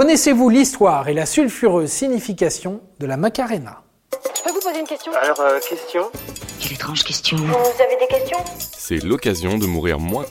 [0.00, 3.82] Connaissez-vous l'histoire et la sulfureuse signification de la Macarena
[4.34, 5.12] Je peux vous poser une question?
[5.12, 6.04] Alors, euh, question?
[6.58, 7.36] Quelle étrange question.
[7.36, 8.38] Vous avez des questions?
[8.78, 10.24] C'est l'occasion de mourir moins.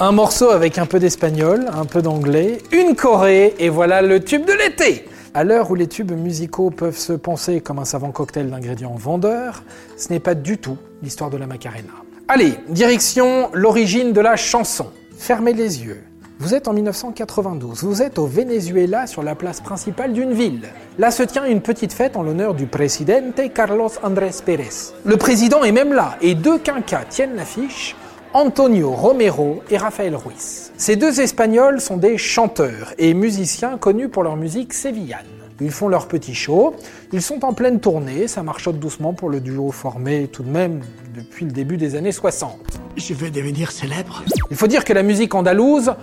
[0.00, 4.44] Un morceau avec un peu d'espagnol, un peu d'anglais, une Corée, et voilà le tube
[4.44, 8.50] de l'été À l'heure où les tubes musicaux peuvent se penser comme un savant cocktail
[8.50, 9.62] d'ingrédients vendeurs,
[9.96, 11.94] ce n'est pas du tout l'histoire de la Macarena.
[12.28, 14.92] Allez, direction l'origine de la chanson.
[15.16, 16.04] Fermez les yeux.
[16.38, 20.68] Vous êtes en 1992, vous êtes au Venezuela sur la place principale d'une ville.
[20.98, 24.92] Là se tient une petite fête en l'honneur du presidente Carlos Andrés Pérez.
[25.06, 27.96] Le président est même là et deux quinquas tiennent l'affiche,
[28.34, 30.72] Antonio Romero et Rafael Ruiz.
[30.76, 35.24] Ces deux Espagnols sont des chanteurs et musiciens connus pour leur musique sévillane.
[35.62, 36.74] Ils font leur petit show,
[37.12, 40.82] ils sont en pleine tournée, ça marchote doucement pour le duo formé tout de même
[41.14, 42.58] depuis le début des années 60.
[42.94, 44.22] Je vais devenir célèbre.
[44.50, 45.94] Il faut dire que la musique andalouse,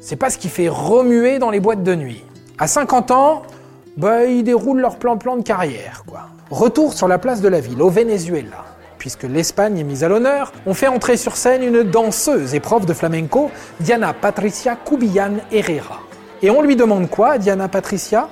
[0.00, 2.24] c'est pas ce qui fait remuer dans les boîtes de nuit.
[2.58, 3.42] À 50 ans,
[3.96, 6.04] bah, ils déroulent leur plan-plan de carrière.
[6.50, 8.64] Retour sur la place de la ville, au Venezuela.
[8.98, 12.86] Puisque l'Espagne est mise à l'honneur, on fait entrer sur scène une danseuse et prof
[12.86, 16.00] de flamenco, Diana Patricia Cubillan Herrera.
[16.42, 18.28] Et on lui demande quoi, Diana Patricia?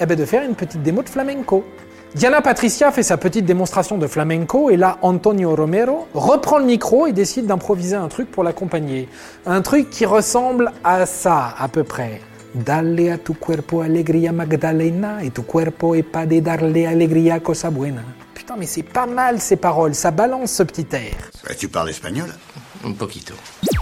[0.00, 1.64] Eh ben de faire une petite démo de flamenco.
[2.14, 7.06] Diana Patricia fait sa petite démonstration de flamenco et là Antonio Romero reprend le micro
[7.06, 9.08] et décide d'improviser un truc pour l'accompagner.
[9.44, 12.22] Un truc qui ressemble à ça à peu près.
[12.54, 17.68] Dale a tu cuerpo alegría Magdalena et tu cuerpo est pas de darle alegría cosa
[17.68, 18.02] buena.
[18.32, 21.30] Putain mais c'est pas mal ces paroles, ça balance ce petit air.
[21.46, 22.30] Bah, tu parles espagnol?
[22.86, 23.34] Un poquito.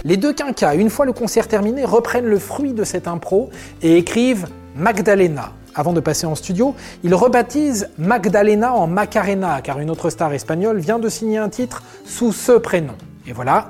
[0.03, 3.95] Les deux quinquas, une fois le concert terminé, reprennent le fruit de cette impro et
[3.97, 5.53] écrivent Magdalena.
[5.77, 10.79] Avant de passer en studio, ils rebaptisent Magdalena en Macarena, car une autre star espagnole
[10.79, 12.95] vient de signer un titre sous ce prénom.
[13.27, 13.67] Et voilà,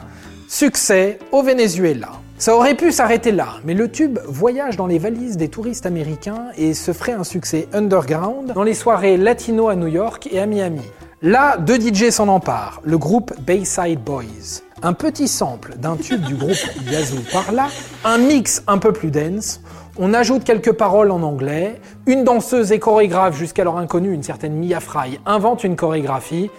[0.47, 2.11] succès au Venezuela.
[2.38, 6.45] Ça aurait pu s'arrêter là, mais le tube voyage dans les valises des touristes américains
[6.55, 10.45] et se ferait un succès underground dans les soirées latino à New York et à
[10.45, 10.83] Miami.
[11.21, 14.61] Là, deux DJ s'en emparent, le groupe Bayside Boys.
[14.83, 16.55] Un petit sample d'un tube du groupe
[16.92, 17.67] Yazoo par là,
[18.05, 19.60] un mix un peu plus dense,
[19.99, 24.80] on ajoute quelques paroles en anglais, une danseuse et chorégraphe jusqu'alors inconnue, une certaine Mia
[24.80, 26.49] Fry, invente une chorégraphie,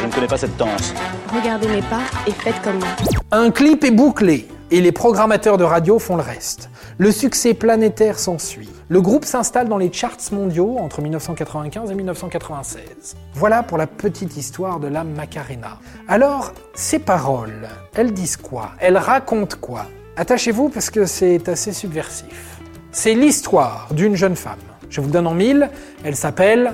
[0.00, 0.94] Je ne connais pas cette danse.
[1.34, 2.88] Regardez mes pas et faites comme moi.
[3.32, 6.70] un clip est bouclé, et les programmateurs de radio font le reste.
[6.98, 8.70] Le succès planétaire s'ensuit.
[8.88, 13.16] Le groupe s'installe dans les charts mondiaux entre 1995 et 1996.
[13.34, 15.78] Voilà pour la petite histoire de la Macarena.
[16.08, 18.70] Alors, ces paroles, elles disent quoi?
[18.78, 19.86] Elles racontent quoi?
[20.16, 22.55] Attachez-vous parce que c'est assez subversif.
[22.98, 24.56] C'est l'histoire d'une jeune femme.
[24.88, 25.68] Je vous le donne en mille,
[26.02, 26.72] elle s'appelle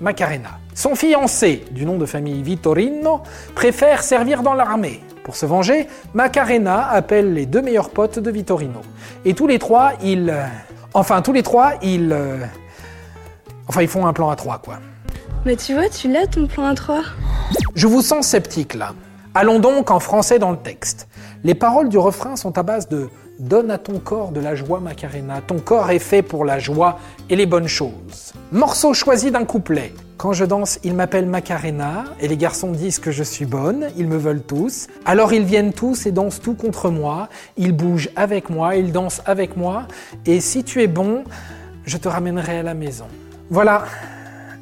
[0.00, 0.48] Macarena.
[0.74, 3.20] Son fiancé, du nom de famille Vittorino,
[3.54, 5.02] préfère servir dans l'armée.
[5.22, 8.80] Pour se venger, Macarena appelle les deux meilleurs potes de Vittorino.
[9.26, 10.30] Et tous les trois, ils...
[10.30, 10.46] euh,
[10.94, 12.10] Enfin, tous les trois, ils...
[12.10, 12.38] euh,
[13.68, 14.78] Enfin, ils font un plan à trois, quoi.
[15.44, 17.02] Mais tu vois, tu l'as ton plan à 3
[17.74, 18.94] Je vous sens sceptique là.
[19.34, 21.06] Allons donc en français dans le texte.
[21.42, 23.08] Les paroles du refrain sont à base de
[23.38, 26.98] Donne à ton corps de la joie Macarena, ton corps est fait pour la joie
[27.30, 28.34] et les bonnes choses.
[28.52, 29.94] Morceau choisi d'un couplet.
[30.18, 34.06] Quand je danse, ils m'appellent Macarena, et les garçons disent que je suis bonne, ils
[34.06, 34.88] me veulent tous.
[35.06, 39.22] Alors ils viennent tous et dansent tout contre moi, ils bougent avec moi, ils dansent
[39.24, 39.88] avec moi,
[40.26, 41.24] et si tu es bon,
[41.86, 43.06] je te ramènerai à la maison.
[43.48, 43.86] Voilà,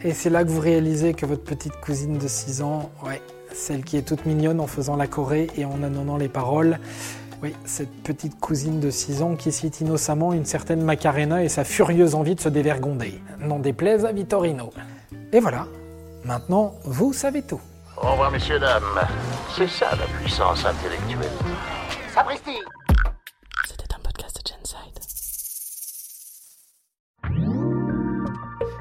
[0.05, 3.21] et c'est là que vous réalisez que votre petite cousine de 6 ans, ouais,
[3.59, 6.79] celle qui est toute mignonne en faisant la choré et en annonnant les paroles,
[7.43, 11.65] oui, cette petite cousine de 6 ans qui cite innocemment une certaine Macarena et sa
[11.65, 13.21] furieuse envie de se dévergonder.
[13.41, 14.73] N'en déplaise à Vittorino.
[15.33, 15.67] Et voilà,
[16.25, 17.61] maintenant vous savez tout.
[17.97, 18.83] Au revoir, messieurs, dames.
[19.57, 21.31] C'est ça la puissance intellectuelle.
[22.15, 22.59] Sapristi
[23.67, 25.18] C'était un podcast de Genside.